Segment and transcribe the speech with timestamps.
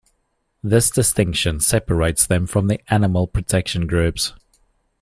[0.63, 4.33] This distinction separates them from the animal protection groups.